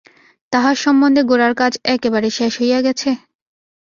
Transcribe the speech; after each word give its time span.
তাহার 0.53 0.75
সম্বন্ধে 0.75 1.21
গোরার 1.23 1.53
কাজ 1.57 1.73
একেবারে 1.93 2.29
শেষ 2.37 2.53
হইয়া 2.61 2.79
গেছে? 2.85 3.09